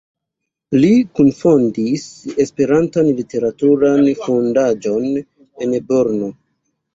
Li 0.75 0.87
kunfondis 1.19 2.05
Esperantan 2.45 3.11
Literaturan 3.19 4.09
Fondaĵon 4.23 5.07
en 5.21 5.77
Brno. 5.93 6.33